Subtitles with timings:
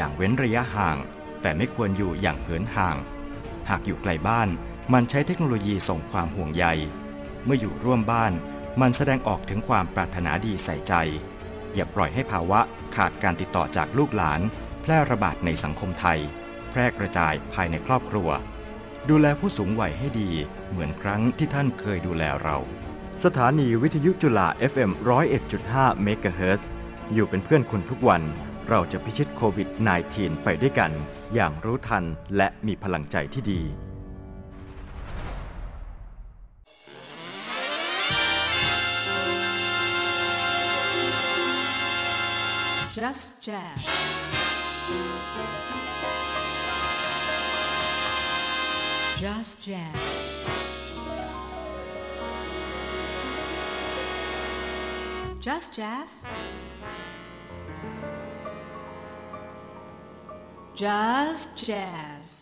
[0.00, 0.96] อย่างเว้นระยะห่าง
[1.42, 2.96] แต่ไม่ควรอยู่อย่างเหินห่าง
[3.68, 4.48] หากอยู่ไกลบ้าน
[4.92, 6.64] มันใช้เทคโนโลยีส่งความห่วงใย
[7.44, 8.32] เมื่ออยู่ร่วมบ้าน
[8.80, 10.94] มันแสดงออกถึงความปรารถนาดีใส่ใจ
[11.74, 12.60] อย่าปล่อยให้ภาวะ
[12.96, 14.40] ขาดการติดต่อจากลูกหลาน
[14.82, 16.18] แพร่ระบาดในสังคมไทย
[16.70, 18.28] แพร่กระจายภายในครอบครัว
[19.08, 20.30] ดูแลผู้สูงวัยให้ดี
[20.70, 22.56] เหมือนครั้งที่ท่านเคยดูแลเรา
[23.24, 24.90] สถานีวิทยุจุฬา FM
[25.48, 26.60] 101.5 MHz
[27.12, 28.22] อยู่เป็นเพื่อนคุณทุกวัน
[28.68, 29.68] เราจะพิชิตโควิด
[30.06, 30.92] -19 ไปด้วยกัน
[31.34, 32.04] อย่างรู้ทัน
[32.36, 33.62] และมีพลังใจที่ดี
[49.22, 49.98] Just Jazz.
[55.40, 56.10] Just Jazz.
[60.78, 62.37] Just Jazz.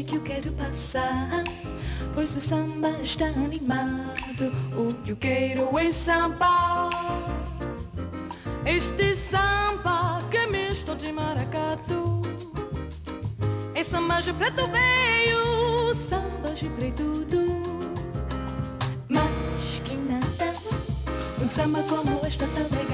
[0.00, 1.44] Frente que eu quero passar.
[2.14, 4.52] Pois o samba está animado.
[4.76, 6.90] O que eu quero é samba.
[8.64, 12.22] Este samba que é misto de maracatu.
[13.74, 17.60] É samba de preto veio, samba de preto do.
[19.08, 20.52] Mas que nada,
[21.42, 22.89] um samba como este tão legal.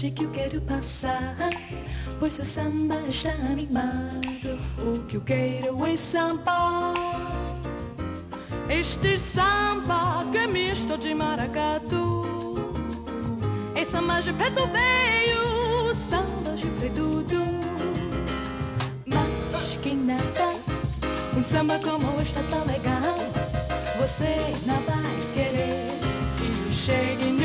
[0.00, 1.36] Frente que eu quero passar.
[2.18, 4.58] Pois o samba está animado.
[4.78, 6.94] O que eu quero é samba.
[8.68, 12.72] Este samba que é misto de maracatu.
[13.74, 17.44] É samba de preto veio, samba de preto do.
[19.06, 20.54] Mas que nada,
[21.36, 23.16] um samba como este tão legal.
[23.98, 24.34] Você
[24.66, 25.90] não vai querer
[26.38, 27.39] que chegue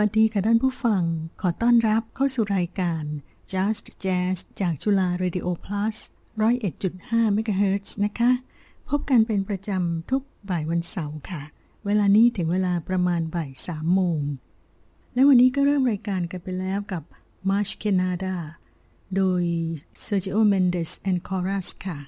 [0.00, 1.02] วัสดีค่ะท่านผู้ฟัง
[1.40, 3.02] ขอต้อนรับเข้าสู่รายการ
[3.52, 5.96] Just Jazz จากจุฬา Radio Plus
[6.46, 8.30] 101.5 MHz นะคะ
[8.88, 11.42] พบกันเป็นประจำทุกบ่ายวันเสาร์ค่ะ
[11.86, 14.20] เวลานี้ถึงเวลาประมาณบ่าย3โมง
[15.14, 17.02] และวันนี้ก็เริ่มรายการกันไปแล้วกับ
[17.50, 18.36] March Canada
[19.16, 19.42] โดย
[20.04, 21.98] Sergio Mendes and Chorus ค่ะ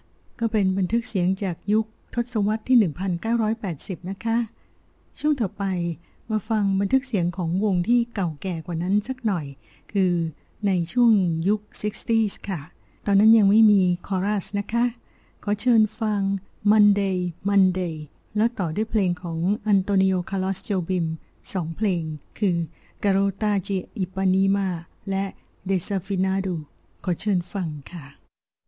[0.41, 2.79] ก็เป็นบันทึกเสียงจากยุคทศวรรษที่
[3.43, 4.39] 1980 นะคะ
[5.19, 5.65] ช่วงต่อไป
[6.33, 9.47] มาฟังบันทึกเสียงของวงที่เก่าแก่กว่านั้นสักหน่อย
[9.93, 10.15] คือ
[10.67, 11.13] ในช่วง
[11.49, 12.61] ยุค 60s ค่ะ
[13.07, 14.85] ตอนนั้นยังไม่มีคอรัสนะคะ
[15.45, 16.21] ขอเชิญฟัง
[16.71, 17.19] Monday
[17.49, 17.97] Monday
[18.37, 21.07] แล้วต่อด้วยเพลงของอันโตนิโอ คาร์ลอสโจบิม
[21.53, 22.03] สองเพลง
[22.39, 22.57] คือ
[23.05, 23.69] Garota G
[24.05, 24.69] Ipanema
[25.11, 25.25] และ
[25.69, 26.55] Desafinado
[27.05, 28.07] ขอเชิญฟังค่ะ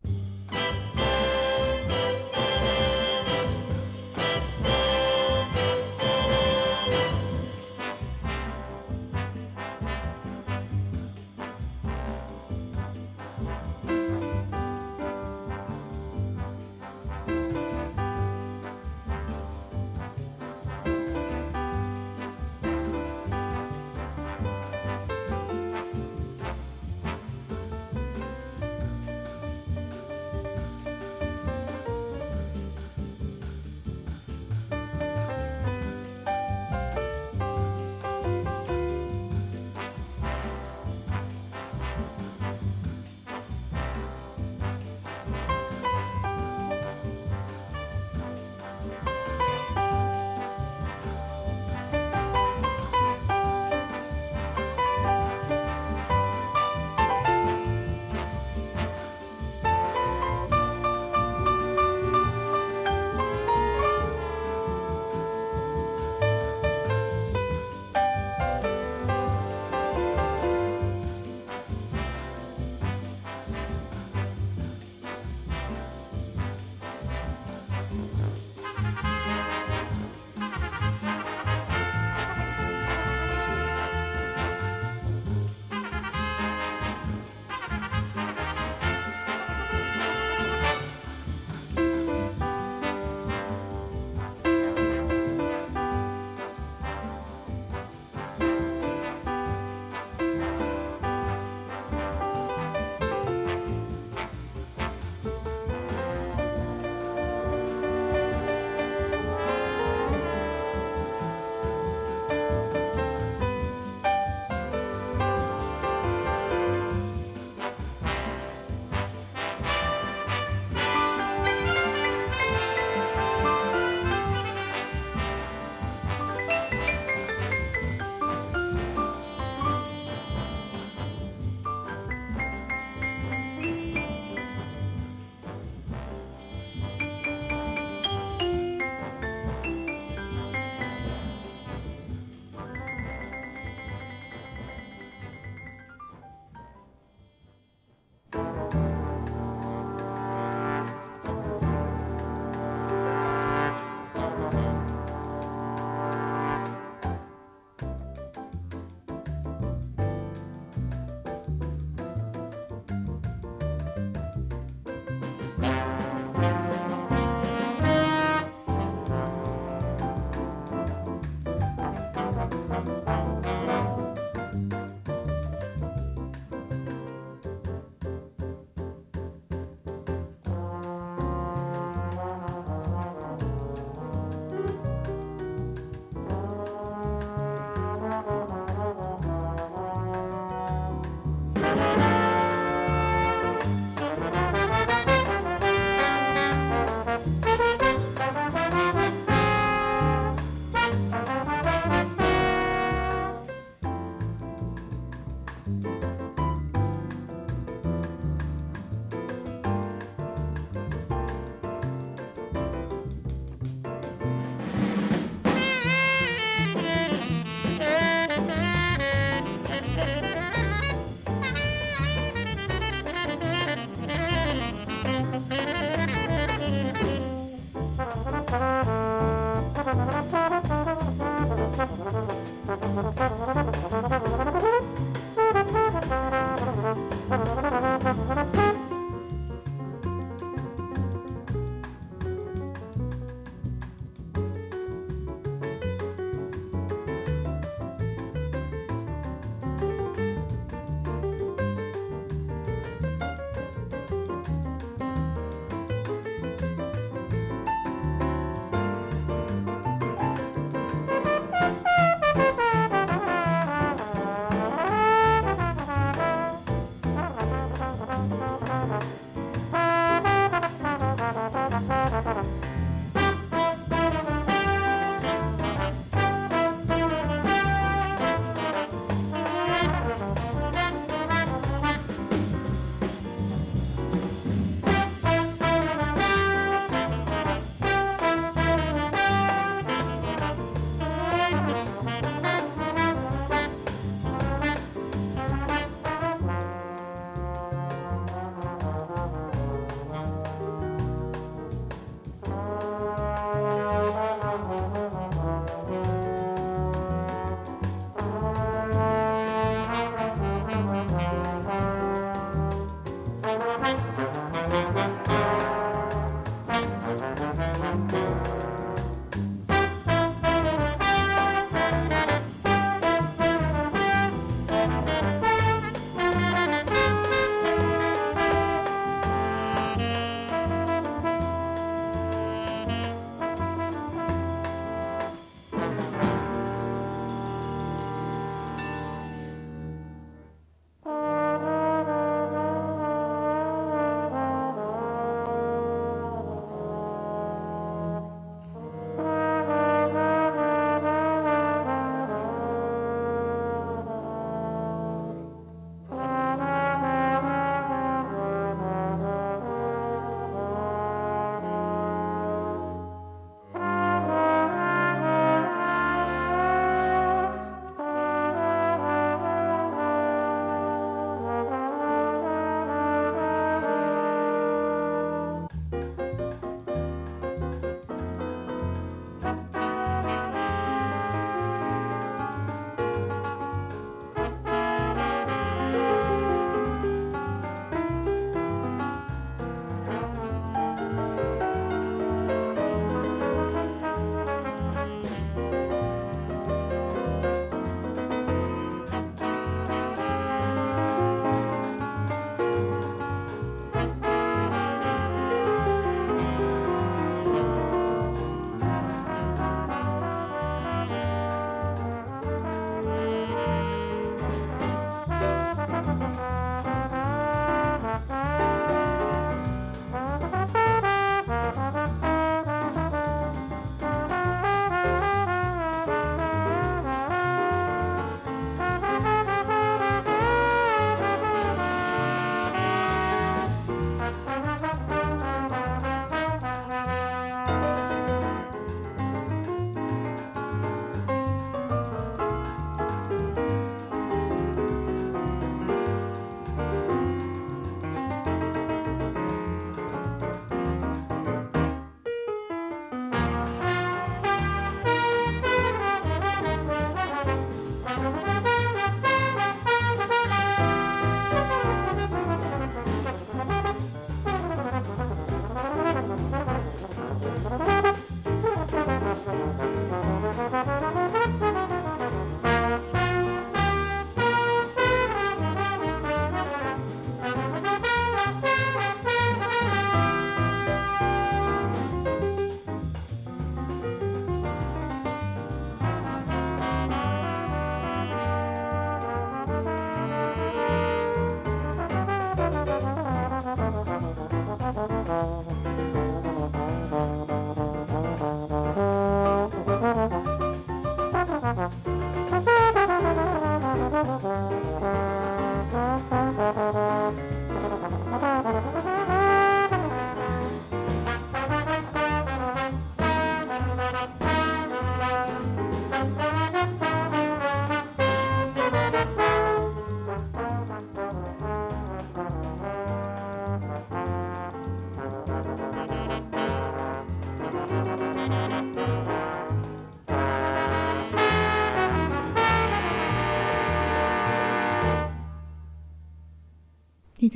[0.05, 0.34] Monday,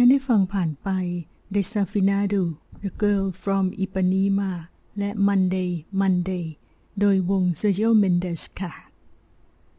[0.09, 0.89] ได้ฟังผ่านไป
[1.55, 2.43] Desafinado
[2.83, 4.51] The Girl from Ipanema
[4.99, 6.45] และ Monday Monday
[6.99, 8.73] โดยวง Sergio Mendes ค่ะ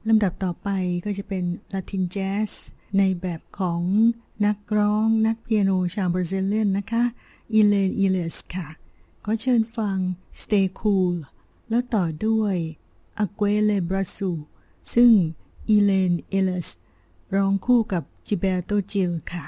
[0.08, 0.68] ลำดับต่อไป
[1.04, 2.50] ก็จะเป็น Latin Jazz
[2.98, 3.82] ในแบบของ
[4.46, 7.04] นักร้องนักเปียโนชาวบราซิลเลียนนะคะ
[7.52, 8.68] อีเลนอีเลสค่ะ
[9.24, 9.96] ก็เชิญฟัง
[10.40, 11.14] Stay Cool
[11.68, 12.56] แล้วต่อด้วย
[13.22, 14.32] Aguele Brasu
[14.94, 15.10] ซึ่ง
[15.68, 16.68] Eliane Elias
[17.34, 19.46] ร้องคู่กับ Gilberto Gil ค่ะ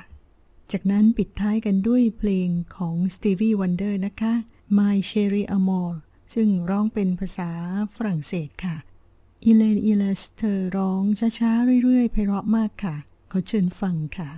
[0.73, 4.35] จากนั้นปิดท้ายกันด้วยเพลงของ Stevie Wonder นะคะ
[4.79, 5.91] My Cherie Amour
[6.35, 7.51] ซึ่งร้องเป็นภาษา
[7.95, 8.77] ฝรั่งเศสค่ะ
[9.45, 11.03] Eliane Elias เธอร้อง
[11.39, 12.97] ช้าๆ เรื่อยๆไพเราะมากค่ะ
[13.31, 14.31] ขอเชิญฟังค่ะ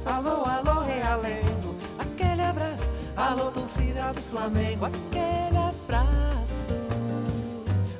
[0.00, 0.08] abraço.
[0.08, 2.88] Alô, alô, realengo, aquele abraço.
[3.16, 6.74] Alô, torcida do Flamengo, aquele abraço.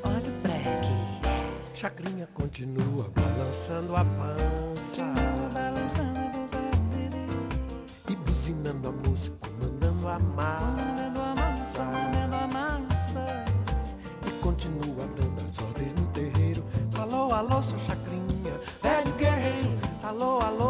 [0.05, 1.75] Olha o break.
[1.75, 6.21] Chacrinha continua balançando a pança Continua balançando
[8.09, 13.45] e buzinando a música, mandando a Comendo a massa, massa comendo a massa.
[14.27, 16.65] e continua dando as ordens no terreiro.
[16.99, 19.79] Alô, alô, seu Chacrinha, velho guerreiro.
[20.03, 20.70] Alô, alô,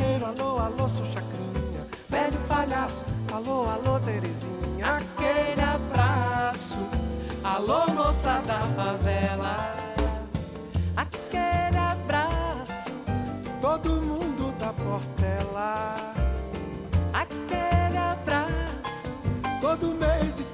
[0.00, 3.04] Alô, alô, seu Chacrinha, velho palhaço.
[3.32, 6.78] Alô, alô, Terezinha, aquele abraço.
[7.42, 9.74] Alô, moça da favela,
[10.96, 12.92] aquele abraço,
[13.60, 15.94] Todo mundo da Portela.
[17.12, 19.08] aquele abraço,
[19.60, 20.44] Todo mês de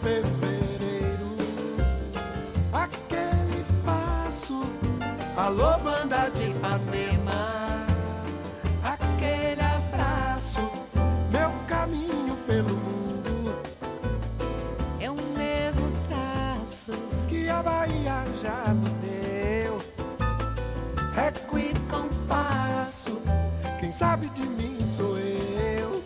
[23.99, 26.03] sabe de mim sou eu.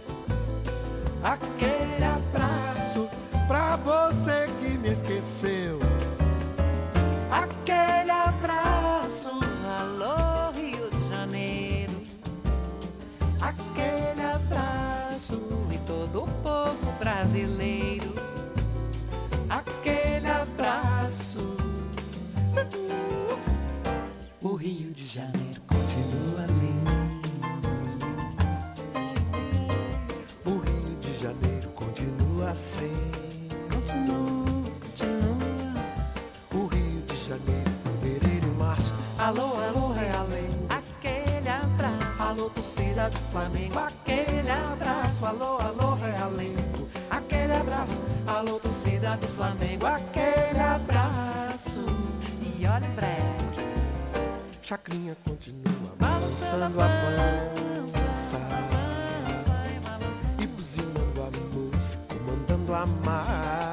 [1.22, 3.08] Aquele abraço
[3.46, 5.78] pra você que me esqueceu.
[7.30, 9.28] Aquele abraço,
[9.80, 11.92] Alô, Rio de Janeiro,
[13.40, 15.40] aquele abraço,
[15.72, 18.14] e todo o povo brasileiro.
[19.48, 21.56] aquele abraço.
[24.42, 25.47] O Rio de Janeiro
[39.28, 40.66] Alô, alô, realengo.
[40.70, 42.22] aquele abraço.
[42.22, 43.78] Alô, torcida do Flamengo.
[43.78, 45.26] Aquele abraço.
[45.26, 46.88] Alô, alô, realengo.
[47.10, 48.00] Aquele abraço.
[48.26, 49.84] Alô, torcida do Flamengo.
[49.84, 51.84] Aquele abraço.
[52.40, 53.68] E olha o break,
[54.62, 58.38] Chacrinha continua balançando a a pança.
[58.38, 58.38] pança.
[59.46, 60.42] Vai balançando.
[60.42, 63.67] E buzinando a música, mandando a massa.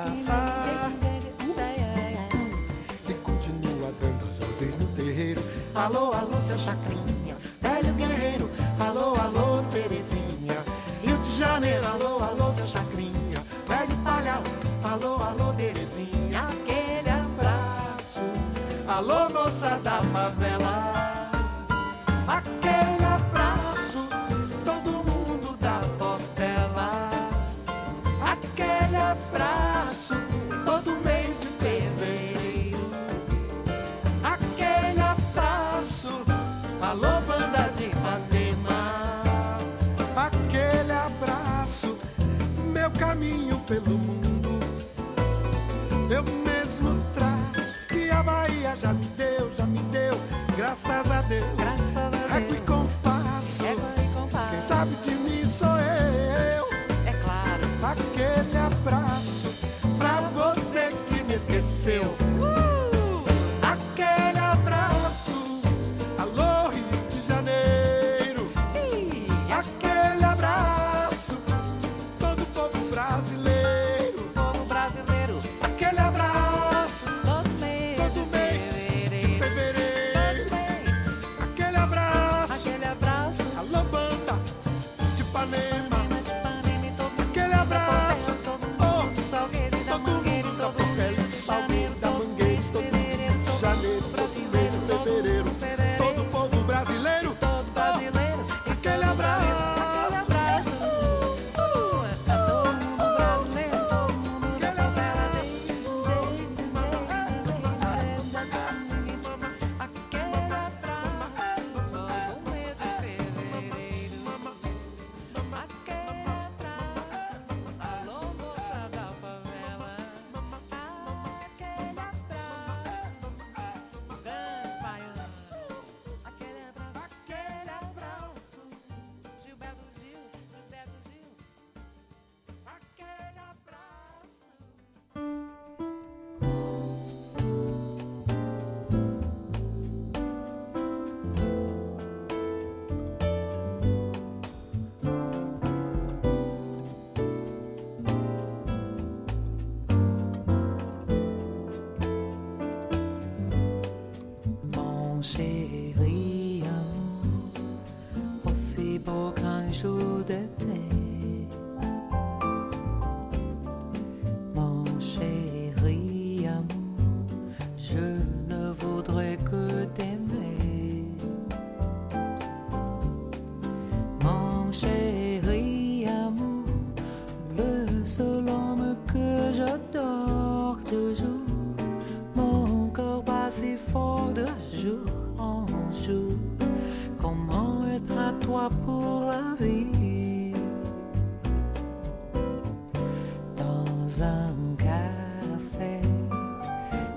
[5.85, 8.49] Alô, alô, seu Chacrinha, velho guerreiro.
[8.79, 10.57] Alô, alô, Terezinha.
[11.03, 14.49] Rio de Janeiro, alô, alô, seu Chacrinha, velho palhaço.
[14.83, 18.19] Alô, alô, Terezinha, aquele abraço.
[18.87, 21.24] Alô, moça da favela.
[43.25, 44.59] Caminho pelo mundo.
[46.09, 50.17] Eu mesmo traço, que a Bahia já me deu, já me deu,
[50.55, 51.45] graças a Deus.
[51.57, 52.59] Graças a e Deus.
[52.65, 54.49] compasso, e compasso.
[54.51, 56.67] quem sabe de mim sou eu.
[57.07, 57.63] É claro.
[57.83, 59.49] Aquele abraço
[59.97, 62.34] pra você que me esqueceu.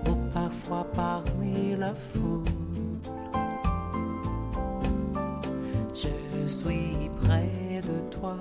[0.09, 2.45] Ou parfois parmi la foule.
[5.95, 8.37] Je suis près de toi,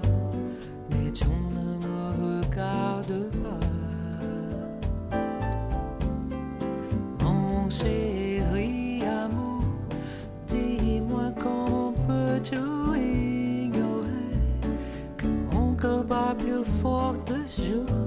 [0.89, 3.65] mais tu ne me regardes pas.
[7.23, 9.63] Mon chéri amour,
[10.47, 12.55] dis-moi comment peux-tu
[12.95, 14.37] ignorer
[15.17, 18.06] que mon cœur bat plus fort de jour?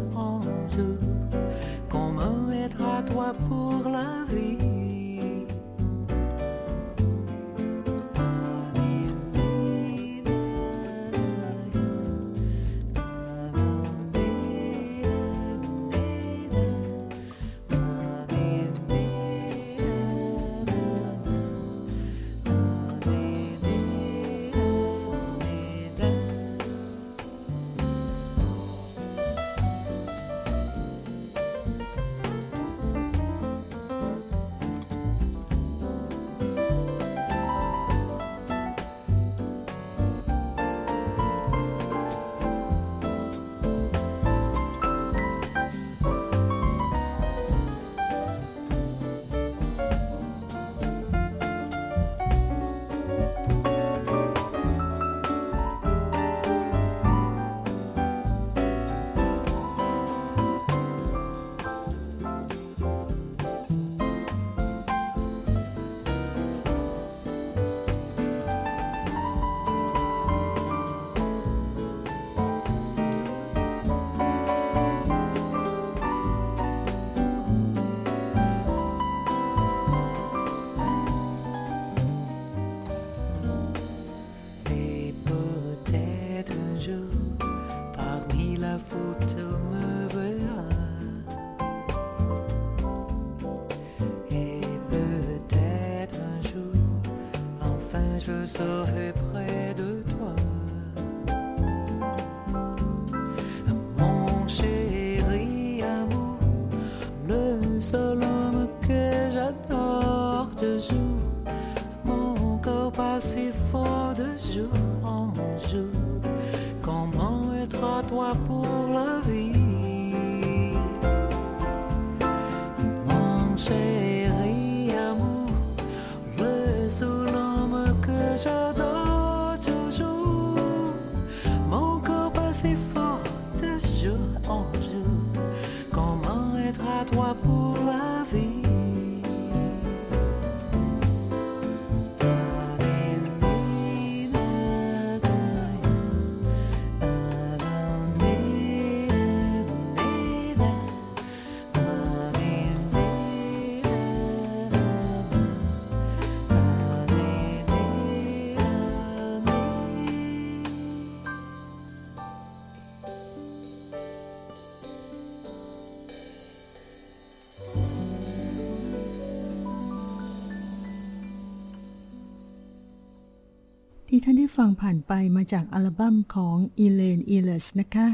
[174.56, 178.08] ฟังผ่านไปมาจากอัลบั้มของ Elaine Ellis นะคะ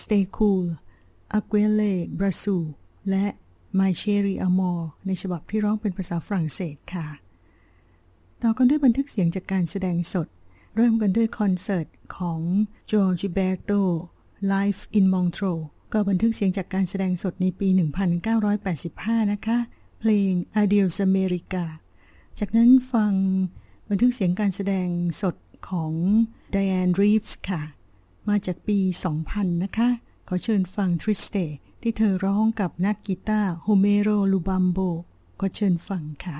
[0.00, 0.66] Stay Cool
[1.38, 2.56] a q u e l e b r a s u
[3.10, 3.26] และ
[3.78, 7.06] My Cherry Amor ในฉบับที่ร้องเป็นภาษาฝรั่งเศสค่ะ
[8.42, 10.28] ต่อกันด้วยบันทึกเสียงจากการแสดงสด
[10.76, 12.40] เริ่มกันด้วยคอนเสิร์ตของ
[12.90, 13.82] George Gilberto
[14.52, 17.68] Live in Montreux ก็บันทึกเสียงจากการแสดงสดในปี
[18.50, 19.58] 1985 นะคะ
[19.98, 21.64] เพลง Adios America
[22.38, 23.12] จากนั้นฟัง
[23.90, 24.88] บันทึกเสียงการแสดง
[25.22, 25.34] สด
[25.68, 25.92] ของ
[26.54, 27.62] Diane Reeves ค่ะ
[28.28, 28.78] มาจากปี
[29.22, 29.88] 2000 นะคะ
[30.28, 31.46] ขอเชิญฟัง Triste
[31.82, 34.88] ที่เธอร้องกับนักกีตาร์ Homero Lubambo
[35.40, 36.38] ขอเชิญฟังค่ะ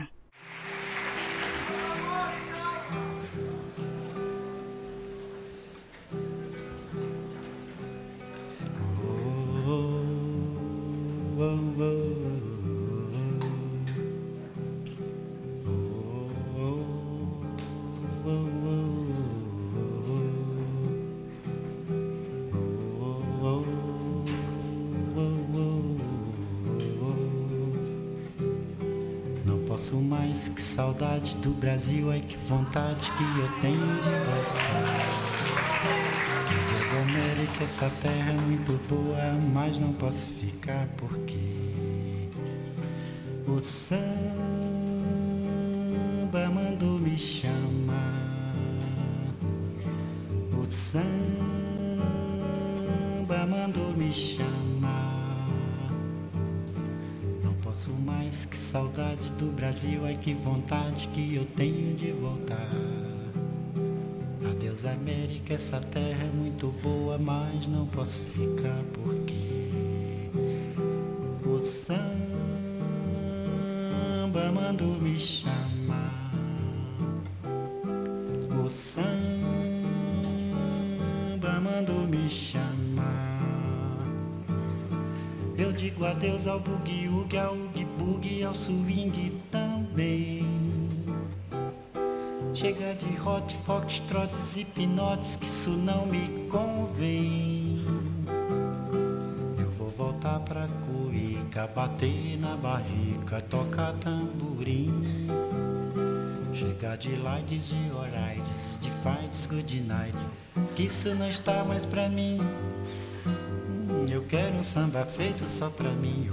[31.43, 35.03] do Brasil, ai que vontade que eu tenho de voltar.
[36.69, 42.29] Deus América, essa terra é muito boa, mas não posso ficar porque
[43.45, 43.99] o samba
[46.55, 48.55] mandou me chamar.
[50.57, 51.03] O samba
[53.49, 55.02] mandou me chamar.
[57.83, 62.71] Posso mais que saudade do Brasil, ai que vontade que eu tenho de voltar.
[64.49, 69.35] Adeus América, essa terra é muito boa, mas não posso ficar porque
[71.45, 72.12] o samba
[74.55, 76.33] mandou me chamar.
[78.64, 79.11] O samba
[81.61, 83.33] mandou me chamar.
[85.59, 87.62] Eu digo adeus ao bugue ugue, ao
[88.53, 90.47] ao swing também.
[92.53, 97.83] Chega de hot foxtrots e pinotes, que isso não me convém.
[99.59, 105.29] Eu vou voltar pra cuica, bater na barrica, tocar tamborim.
[106.53, 110.31] Chegar de lights e alrights, de fights, good nights,
[110.77, 112.38] que isso não está mais pra mim.
[113.27, 116.31] Hum, Eu quero um samba feito só pra mim.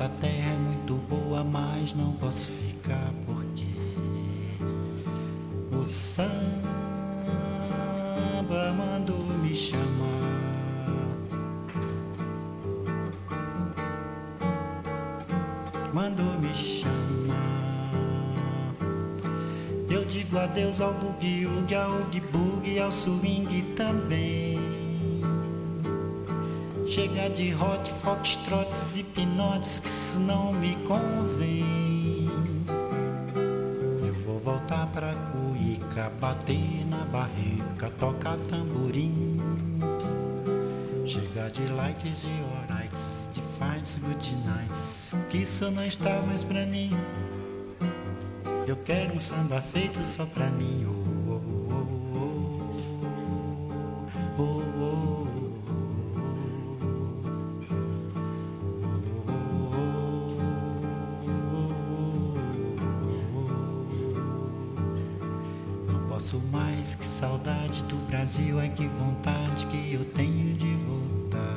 [0.00, 3.66] Essa terra é muito boa, mas não posso ficar porque
[5.78, 6.32] o samba
[8.78, 9.76] mandou me chamar.
[15.92, 17.90] Mandou me chamar.
[19.90, 24.49] Eu digo adeus ao bugue ugue, ao ugue bugue, ao swing também.
[27.00, 32.28] Chega de hot foxtrots e pinotes, que isso não me convém.
[34.06, 39.40] Eu vou voltar pra cuíca, bater na barrica, tocar tamborim.
[41.06, 46.66] Chega de lights e alrights, de fights, good nights, que isso não está mais pra
[46.66, 46.90] mim.
[48.66, 50.86] Eu quero um samba feito só pra mim.
[50.86, 51.09] Oh,
[66.20, 71.56] posso mais que saudade do Brasil, ai que vontade que eu tenho de voltar.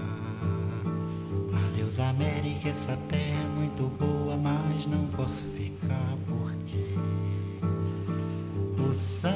[1.67, 6.95] Adeus América, essa terra é muito boa, mas não posso ficar porque
[8.81, 9.32] o samba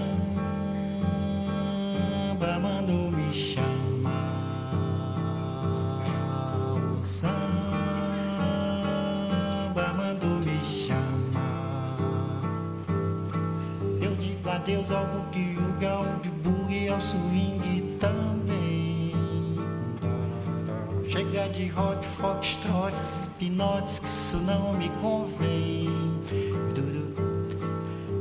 [24.38, 25.88] isso não me convém.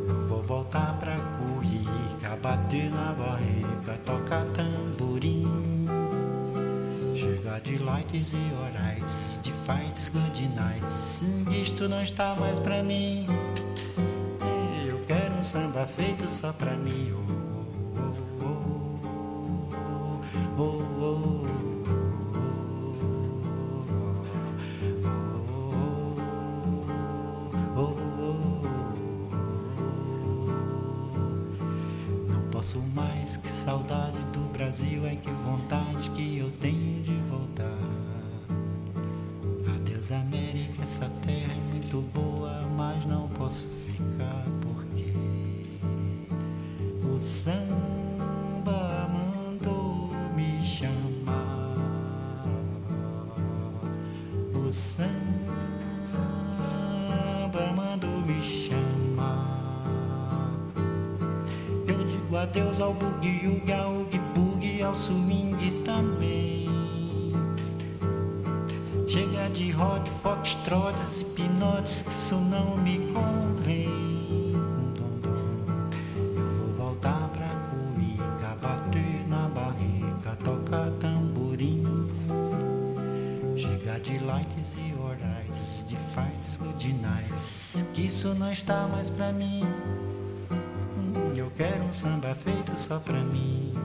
[0.08, 5.46] Eu vou voltar pra cuíca, bater na barriga, tocar tamborim.
[7.14, 11.22] Chega de lights e alrights, de fights, good nights.
[11.50, 13.26] Isto não está mais pra mim.
[14.88, 17.25] Eu quero um samba feito só pra mim.
[69.26, 74.52] cheia de hot foxtrotes e pinotes que isso não me convém.
[76.36, 81.84] Eu vou voltar pra comida, bater na barrica, tocar tamborim.
[83.56, 86.94] Chega de likes e orais, de faz ou de
[87.94, 89.62] que isso não está mais pra mim.
[91.36, 93.75] Eu quero um samba feito só pra mim.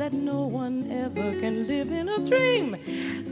[0.00, 2.74] That no one ever can live in a dream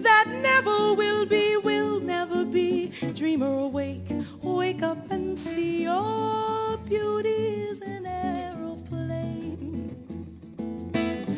[0.03, 2.93] that never will be, will never be.
[3.15, 4.07] Dreamer awake,
[4.43, 9.97] wake up and see your beauty is an aeroplane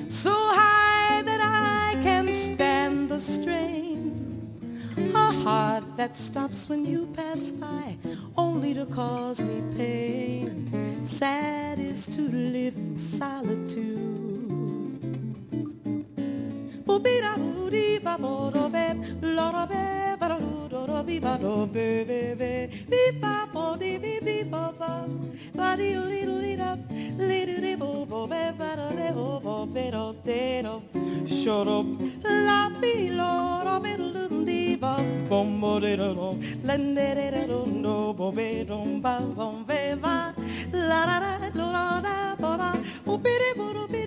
[0.09, 4.11] so high that I can stand the strain.
[5.15, 7.97] A heart that stops when you pass by,
[8.37, 11.07] only to cause me pain.
[11.07, 14.20] Sad is to live in solitude.
[21.41, 22.71] do ve ve ve.
[22.91, 25.07] Be fa fo di be be fo fa.
[25.57, 26.77] Fa di li li da
[27.19, 28.53] li di di bo bo be.
[28.59, 30.75] Fa do de bo bo be do de do.
[31.27, 31.87] Shut up
[32.25, 34.95] la bi lo ro be do do di ba.
[35.29, 36.29] Bom bo de do do.
[36.65, 39.21] Len de de de do do bo be do ba.
[39.37, 40.35] Bom ve va.
[40.73, 42.71] La la la lo la da bo la
[43.07, 44.00] u be de bo do be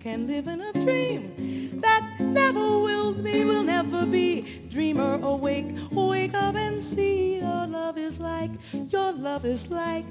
[0.00, 4.42] can live in a dream that never will be, will never be.
[4.70, 8.50] Dreamer awake, wake up and see your love is like,
[8.90, 10.04] your love is like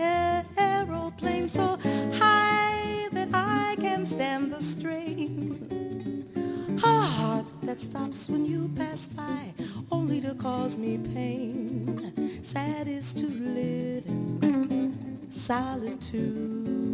[0.00, 1.78] an aeroplane so
[2.14, 5.84] high that I can stand the strain.
[6.82, 9.52] A heart that stops when you pass by,
[9.90, 12.42] only to cause me pain.
[12.42, 16.93] Sad is to live in solitude.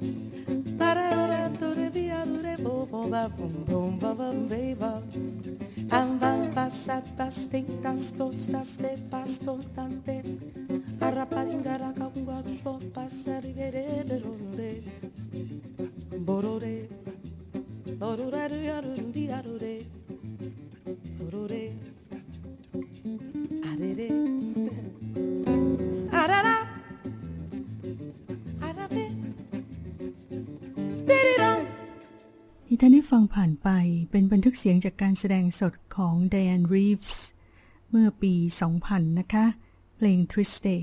[23.63, 24.61] I did it.
[32.65, 33.69] ที่ท่านได้ฟังผ่านไป
[34.11, 37.13] เป็นบันทึกเสียงจากการแสดงสดของ Diane Reeves
[37.89, 38.33] เมื่อปี
[38.77, 39.45] 2000 นะคะ
[39.95, 40.77] เพลง Triste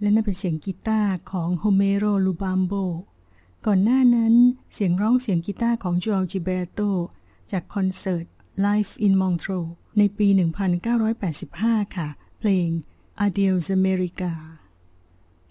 [0.00, 2.72] และนั่นเป็นเสียงกีตาร์ของโฮเมโรลูบามโบ
[3.66, 4.34] ก่อนหน้านั้น
[4.74, 6.80] เสียงร้องเสียงกีตาร์ของจ o ร์จิเบโต
[7.52, 8.26] จากคอนเสิร์ต
[8.64, 10.28] Live in Montreux ในปี
[11.12, 12.68] 1985 ค่ะ เพลง
[13.24, 14.32] Adios America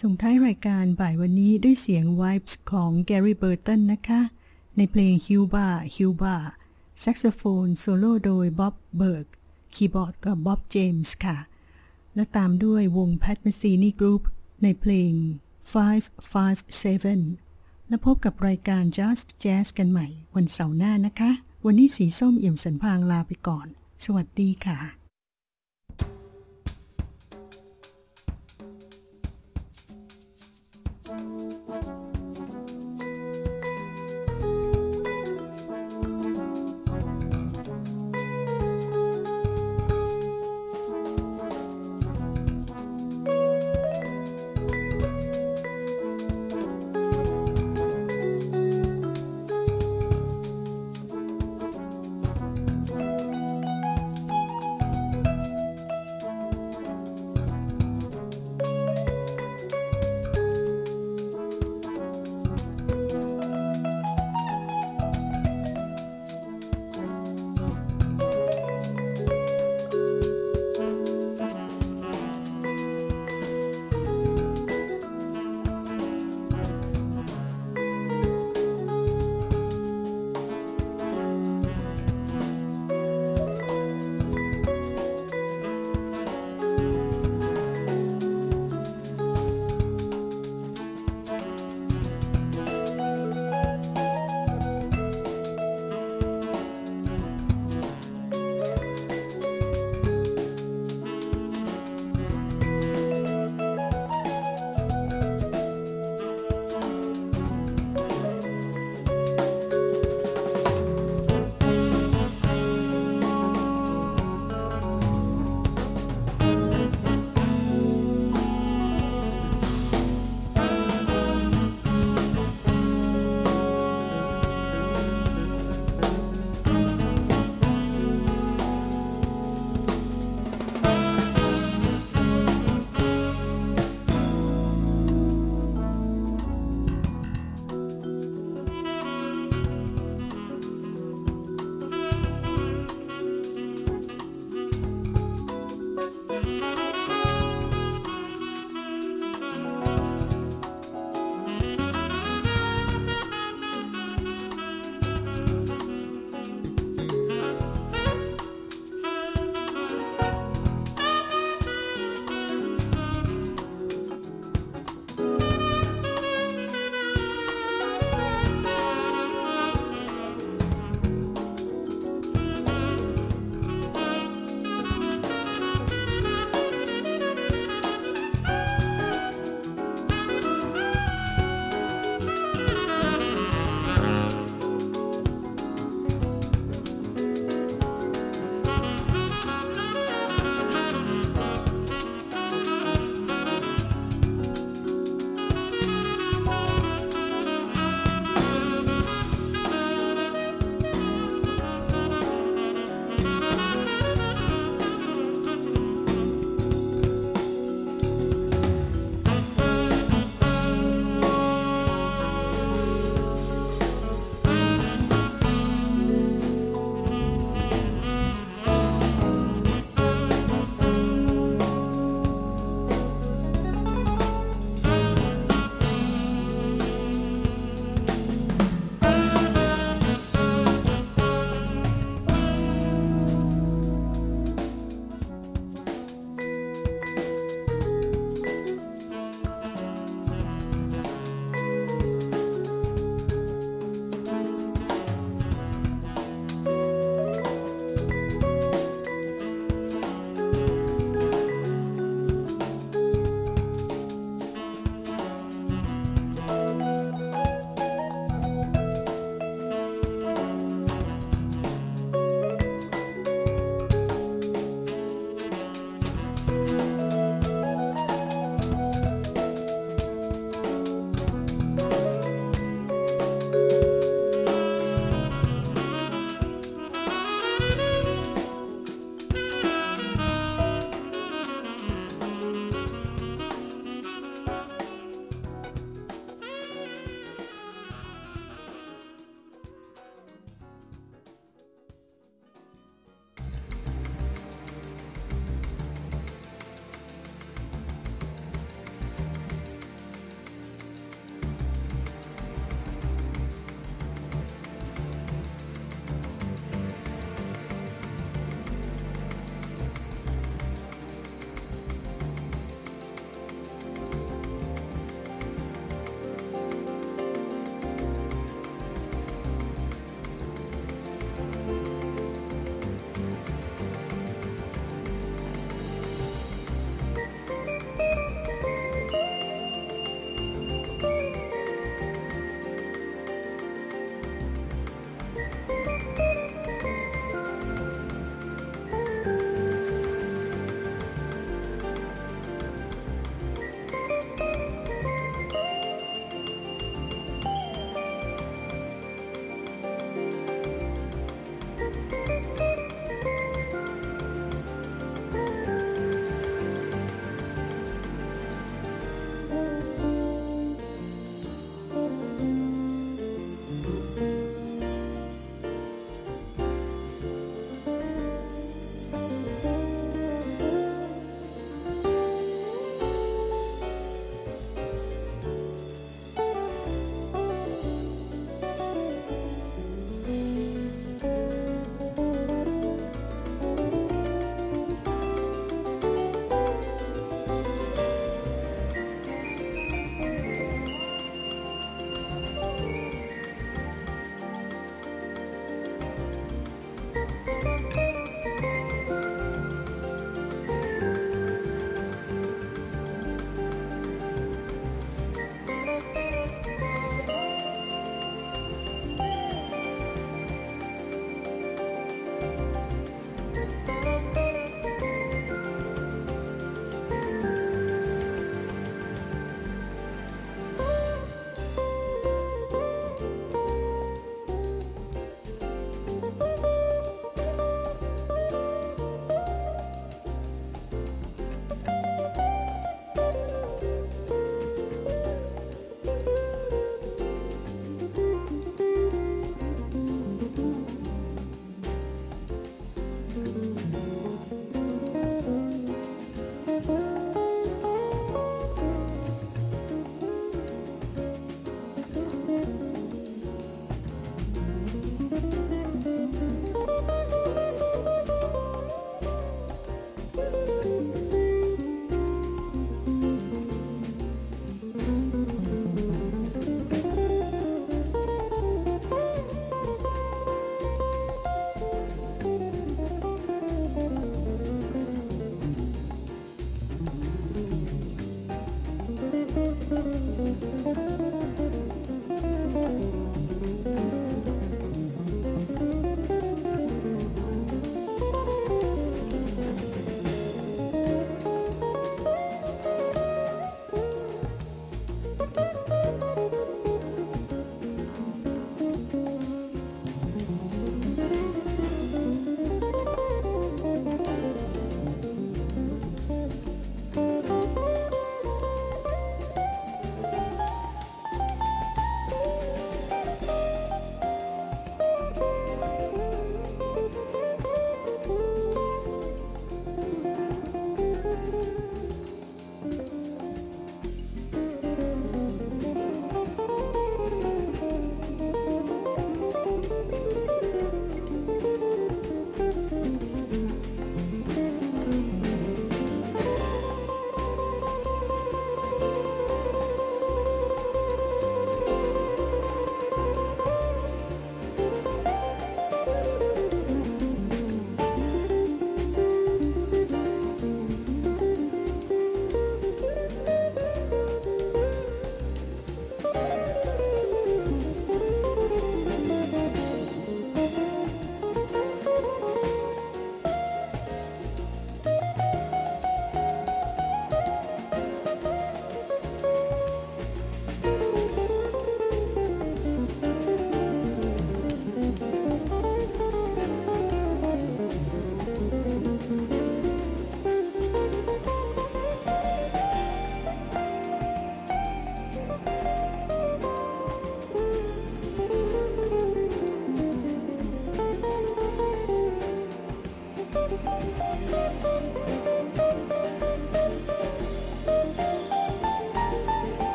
[0.00, 4.20] ส่งท้ายรายการบ่ายวันนี้ด้วยเสียง Vibes ของ Gary Burton นะคะ
[4.76, 6.36] ในเพลง Huba Huba
[7.00, 9.26] แซกโซโฟนโซโล่โดย Bob Berg
[9.74, 11.38] คีย์บอร์ดกับ Bob James ค่ะ
[12.14, 14.22] และตามด้วยวง Pat Metheny Group
[14.62, 15.12] ในเพลง
[16.12, 21.30] 557 และพบกับรายการ Just Jazz กันใหม่ วันเสาร์หน้านะคะ
[21.64, 23.66] วันนี้สีส้มเอี่ยมสันพางลาไปก่อน
[24.04, 25.03] สวัสดีค่ะ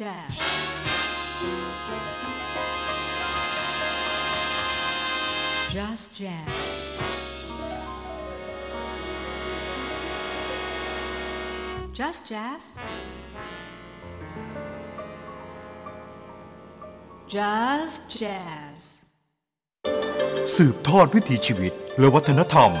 [0.00, 0.34] Jazz.
[5.76, 6.48] Just Jazz.
[11.92, 12.62] Just Jazz.
[17.28, 18.80] Just Jazz.
[20.56, 22.72] สืบทอดวิถีชีวิตและวัฒนธรรม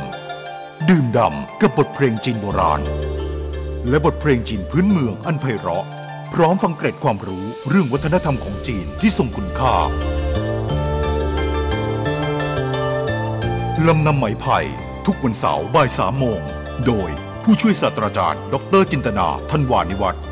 [0.88, 2.82] ดื่มด่ำกับบทเพลงจีนโบราณ
[3.88, 5.86] และบทเพลงจีนพื้นเมืองอันไพเราะ
[6.34, 9.74] พร้อมฟังเกร็ดความรู้เรื่องวัฒนธรรมของจีนที่ทรงคุณค่า
[13.86, 14.58] ลำนำไหมไผ่
[15.06, 16.40] ทุกวันเสาร์บ่ายสามโมง
[16.86, 17.10] โดย
[17.42, 20.22] ผู้ช่วยศาสตราจารย์ ดรจินตนาทันวานิวัฒน์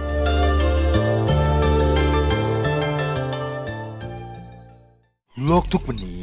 [5.46, 6.20] โลกทุกวันนี้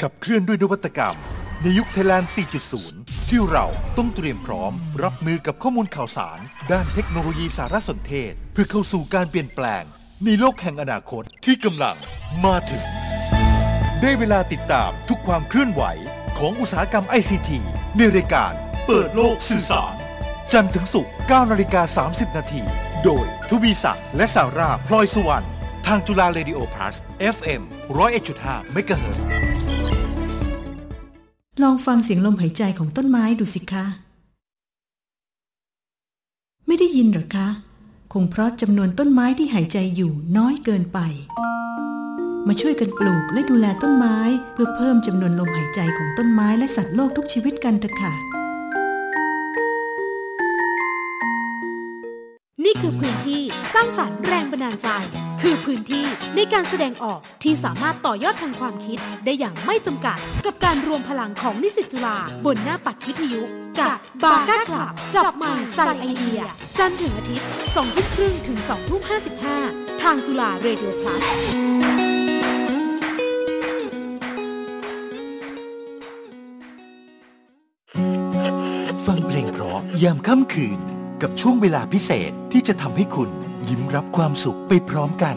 [0.00, 1.16] ขับเคลื่อนด้วยนวัตกรรม
[1.62, 3.66] ในยุคไทยแลนด์ 4.0 ที่เรา
[3.98, 4.72] ต้องเตรียมพร้อม
[5.02, 6.38] รับมือกับข้อมูลข่าวสาร
[6.72, 9.82] ด้านเทคโนโลยีสารสนเทศ เพื่อเข้าสู่การเปลี่ยนแปลง
[10.24, 11.96] ในโลกแห่งอนาคตที่กำลัง
[12.44, 12.84] มาถึง
[14.00, 15.82] ได้เวลาติดตามทุกความเคลื่อนไหว
[16.38, 17.50] ของอุตสาหกรรม ICT
[17.96, 18.52] ในรายการ
[18.86, 19.94] เปิดโลกสื่อสาร
[20.52, 22.62] จันทร์ถึงศุกร์9นาฬิกา30 นาที
[23.04, 25.46] โดยทวีศักดิ์และสาราพลอยสุวรรณ
[25.86, 26.96] ทางจุฬาเรดิโอพลัส
[27.34, 27.62] FM
[28.16, 29.77] 101.5เมกะเฮิรตซ์
[31.62, 33.84] ลองฟังเสียงลมหายใจของต้นไม้ดูสิคะ
[36.66, 37.48] ไม่ได้ยินหรอคะ
[38.12, 40.98] คงเพราะจำนวนต้นไม้ที่หายใจอยู่น้อยเกินไป
[42.46, 44.18] มาช่วยกันปลูกและดูแลต้นไม้
[44.52, 48.27] เพื่อเพิ่มจำนวนลมหายใจของต้นไม้และสัตว์โลกทุกชีวิตกันเถอะค่ะ
[52.70, 53.42] นี่คือพื้นที่
[53.74, 54.88] สร้างสรรค์แรงบันดาลใจ
[55.40, 56.06] คือพื้นที่
[56.36, 63.42] ในการแสดงออกที่สามารถต่อยอดทางความคิดได้อย่างไม่จำกัด กับการรวมพลังของนิสิตจุฬาบนหน้าปัดวิทยุ
[63.80, 63.90] กับ
[64.24, 66.40] บาก้าคลับ จับมาใส่ไอเดีย
[66.78, 69.02] จันทร์ถึงอาทิตย์2ทุ่มครึ่งถึง2ทุ่ม
[69.50, 71.22] 55ทางจุฬาเรดิโอพลัส
[79.06, 80.80] ฟังเพลงเพราะยามค่ำคืน
[81.22, 83.30] กับช่วงเวลาพิเศษที่จะทำให้คุณ
[83.68, 85.36] ยิ้มรับความสุขไปพร้อมกัน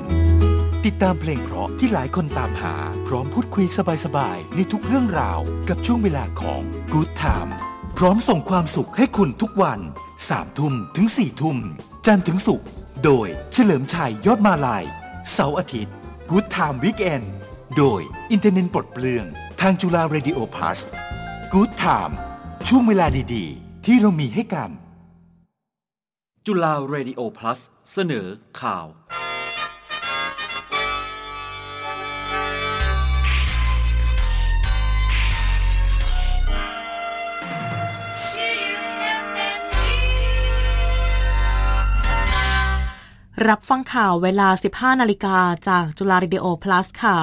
[0.85, 2.75] ติดตามเพลงเพราะที่หลายคนตามหา
[3.07, 3.65] พร้อมพูดคุย
[4.05, 6.61] สบายๆในทุกเรื่องราว กับช่วงเวลาของ
[6.93, 7.51] Good Time
[7.97, 9.79] พร้อมส่งความสุขให้คุณทุกวัน
[10.19, 11.57] 3ทุ่มถึง4ทุ่ม
[12.05, 12.67] จันทร์ถึงศุกร์
[13.03, 14.83] โดยเฉลิมชัยยอดมาลัย
[15.31, 15.93] เสาร์อาทิตย์
[16.29, 17.25] Good Time Weekend
[17.77, 18.01] โดย
[18.31, 19.25] อินเทอร์เน็ตปลดเปลือง
[19.61, 20.79] ทางจุฬา Radio Plus
[21.53, 22.13] Good Time
[22.67, 24.71] ช่วงเวลาดีๆ ที่เรามีให้กัน
[26.47, 27.59] จุฬา Radio Plus
[27.93, 28.27] เสนอ
[28.61, 28.85] ข่าว
[43.49, 45.37] รับฟังข่าวเวลา 15 นาฬิกา
[45.67, 47.17] จากจุฬาเรดิโอ plus ค่ะ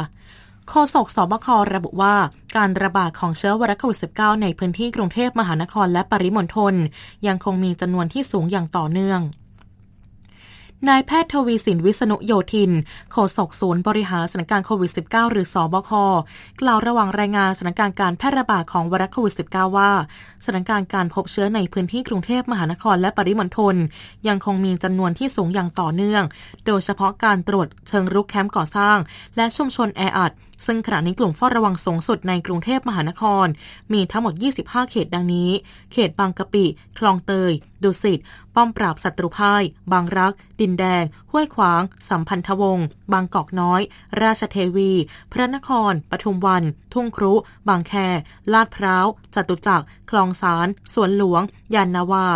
[0.68, 2.14] โฆษกสบคระบุว่า
[2.56, 6.74] การระบาดของเชื้อไวรัสโควิด -19 ในพื้นที่กรุงเทพมหานครและปริมณฑล
[7.26, 9.20] ยังคงมีจำนวนที่สูงอย่างต่อเนื่อง
[10.88, 12.72] นายแพทย์ทวีสินวิษณุโยธิน
[13.12, 15.90] โฆษกศูนย์บริหารสถานการณ์โควิด -19 หรือสอบค
[16.60, 19.90] กล่าวระหว่างรายงานสถานการณ์การแพร่ระบาดของไวรัสโควิด -19 ว่า
[20.44, 23.76] สถานการณ์การพบเชื้อในพื้นที่กรุงเทพมหานครและปริมณฑล
[24.28, 26.22] ยังคงมีจำนวนที่สูงอย่างต่อเนื่อง
[26.66, 28.98] โดยเฉพาะการตรวจเชิงรุกแคมป์ก่อสร้าง
[29.36, 30.32] และชุมชนแออัด
[30.66, 33.46] ซึ่งขณะนี้กลุ่มเฝ้าระวังสูงสุดในกรุงเทพมหานคร
[33.92, 35.50] มีทั้งหมด 25 เขตดังนี้
[35.92, 36.64] เขตบางกะปิ
[36.98, 37.52] คลองเตย
[37.82, 38.18] ดุสิต
[38.54, 43.80] ป้อมปราบศัตรูพ่าย บางรัก ดินแดง ห้วยขวาง สัมพันธวงศ์ บางกอกน้อย
[44.22, 44.92] ราชเทวี
[45.32, 47.32] พระนคร ปทุมวัน ทุ่งครุ
[47.68, 47.92] บางแค
[48.52, 51.42] ลาดพร้าว จตุจักร คลองสารสวนหลวง
[51.74, 52.26] ยานนาวา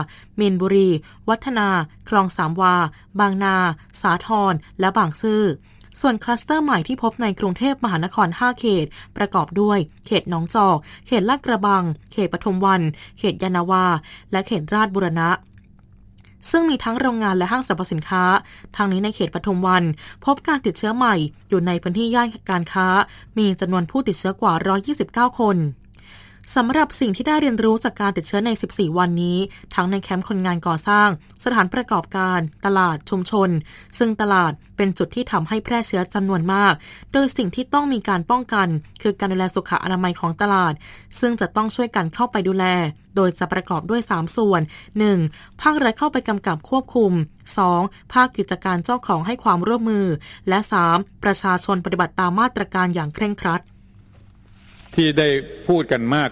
[0.41, 0.89] มีนบุรี
[1.29, 1.69] วัฒนา
[2.09, 2.77] คลองสามวา
[3.21, 3.57] บางนา
[4.03, 5.43] สาทรและบางซื่อ
[6.01, 8.87] ส่วนคลัสเตอร์ใหม่ที่พบในกรุงเทพมหานคร 5 เขต
[9.17, 10.77] ประกอบด้วย เขตหนองจอก
[11.07, 11.83] เขตลาดกระบัง
[12.13, 12.81] เขตปทุมวัน
[13.19, 13.85] เขตยานาวา
[14.33, 15.31] และเขตราชบุรณะ
[16.51, 18.25] ซึ่งมีทั้งโรงงานและห้างสรรพสินค้า
[18.77, 19.85] ทางนี้ในเขตปทุมวัน
[20.25, 21.15] พบการติดเชื้อใหม่
[21.49, 22.87] อยู่ในพื้นที่ย่านการค้า
[23.39, 24.55] มีจำนวนผู้ติดเชื้อกว่า
[25.33, 25.57] 129 คน
[26.57, 29.39] สำหรับสิ่งที่ได้เรียนรู้จากการติดเชื้อใน 14 วันนี้
[29.75, 31.09] ทั้งในแคมป์คนงานก่อสร้าง
[31.45, 33.51] สถานประกอบการ ตลาดชุมชน
[33.99, 36.75] ซึ่งตลาดเป็นจุดที่ทำให้แพร่เชื้อจำนวนมาก
[37.13, 38.69] โดยสิ่งที่ต้องมีการป้องกัน
[39.03, 40.73] คือการดูแลสุขอนามัยของตลาด
[41.21, 42.65] ซึ่งจะต้องช่วยกันเข้าไปดูแล
[43.17, 44.63] โดยจะประกอบด้วย 3 ส่วน
[45.13, 45.61] 1.
[45.63, 47.13] ภาครัฐเข้าไปกำกับควบคุม
[47.63, 48.13] 2.
[48.15, 50.07] ภาคกิจการเจ้าของให้ความร่วมมือ
[50.49, 50.59] และ
[50.93, 51.23] 3.
[51.25, 53.61] ประชาชนปฏิบัติตามมาตรการอย่างเคร่งครัด
[54.95, 55.29] ที่ได้
[55.69, 56.31] พูดกันมาก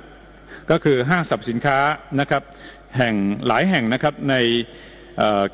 [0.70, 1.78] ก็คือห้างสรรพสินค้า
[2.20, 2.42] นะครับ
[2.98, 3.14] แห่ง
[3.46, 4.34] หลายแห่งนะครับใน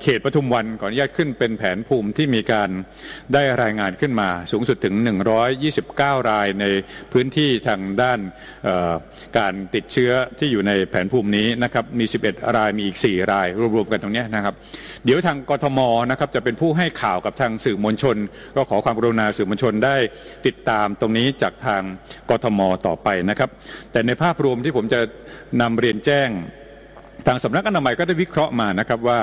[0.00, 2.70] เขตปทุมวันขออนุญาตขึ้นเป็นแผนภูมิที่มีการ
[3.34, 4.94] ได้รายงานขึ้นมาสูงสุดถึง
[5.62, 6.64] 129 รายใน
[7.12, 8.20] พื้นที่ทางด้าน
[9.38, 13.46] การติดเชื้อที่อยู่ในแผนภูมินี้นะครับมี 11 รายมีอีก 4 ราย
[13.76, 14.54] รวมๆกันตรงนี้นะครับ
[15.04, 18.16] เดี๋ยวทางกทมนะครับจะเป็นผู้ให้ข่าวกับทางสื่อมวลชน
[18.56, 19.96] ก็ขอความกรุณาสื่อมวลชนได้
[20.46, 21.82] ติดตามตรงนี้จากทาง
[22.30, 23.50] กทมต่อไปนะครับ
[23.92, 25.00] แต่ในภาพรวมที่ผมจะ
[25.60, 26.30] นำเรียนแจ้ง
[27.26, 29.20] ทางสำนักอนามัยก็ได้วิเคราะห์มานะครับว่า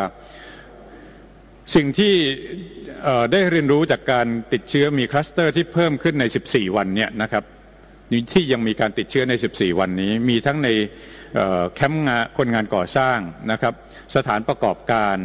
[1.76, 2.16] สิ่งที่
[3.32, 7.44] ได้เรียนรู้จากการติดเชื้อมีคลัสเตอร์ที่เพิ่มขึ้นใน 14 วันเนี่ยนะครับ
[8.34, 10.70] ที่ยังมีการติดเชื้อใน 14 วันนี้ มีทั้งใน
[11.76, 13.18] แคมป์งานคนงานก่อสร้าง
[13.52, 13.74] นะครับ
[14.16, 15.18] สถานประกอบการ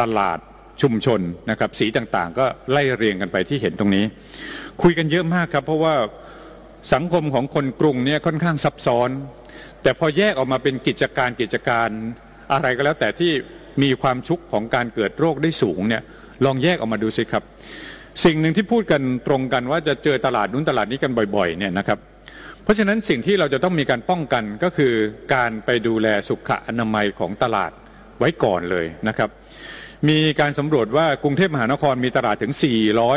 [0.00, 0.38] ตลาด
[0.82, 1.20] ชุมชน
[1.50, 4.04] นะครับที่ต่างๆ ก็ไล่เรียงกันไปที่เห็นตรงนี้
[4.82, 5.94] คุยกันเยอะมากครับ เพราะว่า
[6.94, 9.10] สังคมของคนกรุงเนี่ยค่อนข้างซับซ้อน
[9.84, 11.88] แต่พอแยกออกมาเป็นกิจการกิจการ
[12.52, 13.32] อะไรก็แล้วแต่ที่
[13.82, 16.02] มีความชุกของการเกิดโรคได้สูงเนี่ย
[16.44, 17.42] ลองแยกออกมาดูสิครับ
[18.24, 21.98] สิ่งหนึ่งที่พูดกันตรงกันว่าจะเจอตลาดนู้นตลาดนี้กันบ่อยๆเนี่ยนะครับ
[22.62, 24.92] เพราะฉะนั้นสิ่งที่เราจะต้องมีการป้องกันก็คือ
[25.34, 27.70] การไปดูแลสุขอนามัยของตลาด
[28.18, 29.30] ไว้ก่อนเลยนะครับ
[30.08, 32.52] มีการสำรวจว่ากรุงเทพมหานครมีตลาดถึง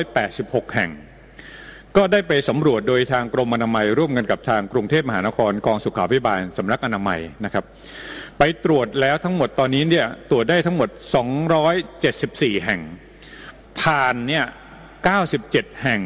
[0.05, 0.91] 486 แห่ง
[1.95, 7.65] ก็ได้ไปสำรวจโดยทางกรมอนามัย ร่วมกันกับทางกรุงเทพมหานครกองสุขาภิบาลสำนักอนามัยนะครับ
[8.39, 10.89] ไปตรวจแล้วทั้งหมดตอนนี้เนี่ยตรวจได้ทั้งหมด
[11.57, 12.81] 274 แห่ง
[13.79, 14.45] ผ่านเนี่ย
[15.13, 16.01] 97 แห่ง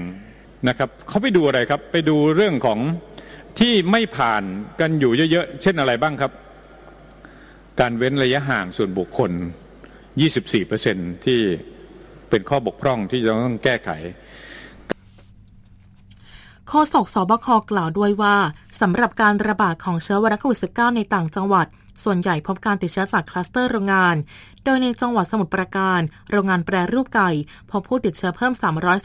[0.67, 2.79] นะครับเขาไปดูอะไรครับไปดูเรื่องของ
[3.59, 4.43] ที่ไม่ผ่าน
[4.79, 6.31] กันอยู่เยอะๆ เช่นอะไรบ้างครับ
[7.79, 9.31] การเว้นระยะห่างส่วนบุคคล
[10.47, 11.39] 24%ที่
[12.29, 13.89] เป็นข้อบกพร่องที่จะต้องแก้ไข
[16.73, 18.35] โฆษกสบคกล่าวด้วยว่า
[18.81, 21.65] สำหรับการระบาดของเชื้อไวรัสโควิด -19 ในต่างจังหวัด
[22.03, 24.15] ส่วนใหญ่พบการติดเชื้อจากคลัสเตอร์โรงงาน
[24.65, 27.29] โดยในจังหวัดสมุทรปราการ โรงงานแปรรูปไก่
[27.71, 28.53] พบผู้ติดเชื้อเพิ่ม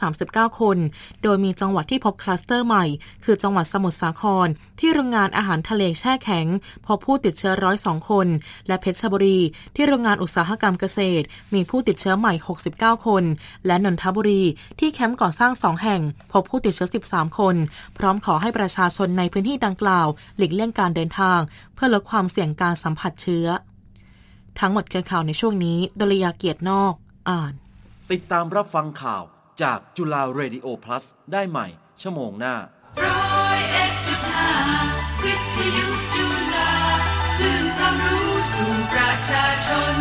[0.04, 0.78] 339 คน
[1.22, 2.84] โดยมีจังหวัดที่พบคลัสเตอร์ใหม่
[3.24, 4.48] คือจังหวัดสมุทรสาคร
[4.80, 6.46] ที่โรงงานอาหารทะเลแช่แข็ง
[6.86, 7.52] พบผู้ติดเชื้อ
[7.82, 8.26] 102คน
[8.66, 9.38] และเพชรบุรี
[9.74, 12.34] ที่โรงงานอุตสาหกรรมเกษตร มีผู้ติดเชื้อใหม่
[12.70, 13.24] 69 คน
[13.66, 14.42] และนนทบุรี
[14.80, 16.02] ที่แคมป์ก่อสร้าง2แห่ง
[16.32, 17.56] พบผู้ติดเชื้อ 13 คน
[17.98, 21.40] พร้อมขอให้ประชาชนในพื้นที่ดังกล่าว หลีกเลี่ยงการเดินทาง
[21.74, 23.48] เพื่อลดความเสี่ยงการสัมผัสเชื้อ
[24.60, 26.94] ทั้งหมดคือข่าวในช่วงนี้ดลยาเกียรตินอก
[27.30, 27.52] อ่าน
[28.10, 29.24] ติดตามรับฟังข่าว
[29.62, 31.66] จากจุฬาเรดิโอ plus ได้ใหม่
[32.02, 32.54] ชั่วโมงหน้า
[33.04, 34.52] ร้อยเอ็ดจุดห้า
[35.24, 36.72] วิทยุจุฬา
[37.38, 39.94] คลื่นความรู้สู่ประชาชน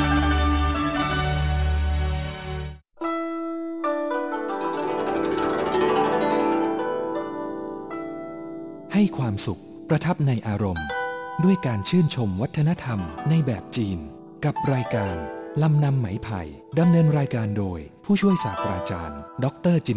[8.93, 10.87] ให้ความสุขประทับในอารมณ์
[11.43, 12.99] ด้วยการชื่นชมวัฒนธรรม
[13.29, 13.99] ในแบบจีน
[14.43, 15.15] กับรายการ
[15.61, 16.41] ลำนำไหมไผ่
[16.79, 19.93] ดำเนินรายการโดยผู้ช่วยศาสตราจารย์ ดรจิน